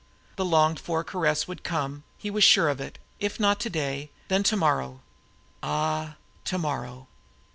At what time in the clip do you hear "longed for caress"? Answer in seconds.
0.45-1.47